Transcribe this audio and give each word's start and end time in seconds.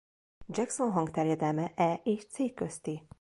Jackson 0.49 0.91
hangterjedelme 0.91 1.73
E 1.75 2.01
és 2.03 2.25
C 2.27 2.53
közti. 2.55 3.07